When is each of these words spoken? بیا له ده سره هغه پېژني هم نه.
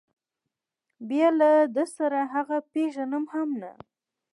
بیا 1.09 1.27
له 1.39 1.51
ده 1.75 1.85
سره 1.97 2.19
هغه 2.33 2.57
پېژني 2.73 3.21
هم 3.33 3.49
نه. 3.61 3.71